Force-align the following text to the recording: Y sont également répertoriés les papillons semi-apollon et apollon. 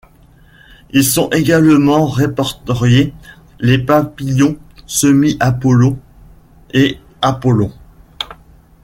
Y 0.91 1.03
sont 1.03 1.29
également 1.29 2.07
répertoriés 2.07 3.13
les 3.59 3.77
papillons 3.77 4.57
semi-apollon 4.87 5.99
et 6.73 6.97
apollon. 7.21 7.71